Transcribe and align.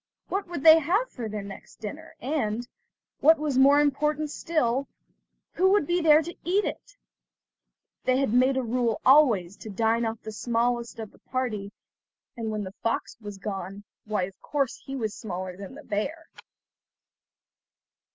What 0.29 0.47
would 0.47 0.63
they 0.63 0.79
have 0.79 1.11
for 1.11 1.29
their 1.29 1.43
next 1.43 1.75
dinner, 1.75 2.15
and, 2.19 2.67
what 3.19 3.37
was 3.37 3.59
more 3.59 3.79
important 3.79 4.31
still, 4.31 4.87
who 5.53 5.69
would 5.73 5.85
there 5.85 6.23
be 6.23 6.33
to 6.33 6.39
eat 6.43 6.65
it? 6.65 6.97
They 8.05 8.17
had 8.17 8.33
made 8.33 8.57
a 8.57 8.63
rule 8.63 8.99
always 9.05 9.55
to 9.57 9.69
dine 9.69 10.03
off 10.07 10.19
the 10.23 10.31
smallest 10.31 10.97
of 10.97 11.11
the 11.11 11.19
party, 11.19 11.71
and 12.35 12.49
when 12.49 12.63
the 12.63 12.73
fox 12.81 13.15
was 13.21 13.37
gone, 13.37 13.83
why 14.05 14.23
of 14.23 14.41
course, 14.41 14.77
he 14.83 14.95
was 14.95 15.13
smaller 15.13 15.55
than 15.55 15.75
the 15.75 15.83
bear. 15.83 16.25